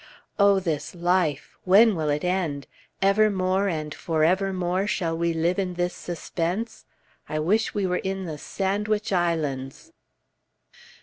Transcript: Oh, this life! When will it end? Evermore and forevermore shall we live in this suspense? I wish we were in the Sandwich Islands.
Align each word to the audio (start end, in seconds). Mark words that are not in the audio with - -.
Oh, 0.39 0.59
this 0.59 0.95
life! 0.95 1.55
When 1.63 1.95
will 1.95 2.09
it 2.09 2.23
end? 2.23 2.65
Evermore 3.03 3.67
and 3.69 3.93
forevermore 3.93 4.87
shall 4.87 5.15
we 5.15 5.31
live 5.31 5.59
in 5.59 5.75
this 5.75 5.93
suspense? 5.93 6.85
I 7.29 7.37
wish 7.37 7.75
we 7.75 7.85
were 7.85 7.97
in 7.97 8.23
the 8.25 8.39
Sandwich 8.39 9.13
Islands. 9.13 9.91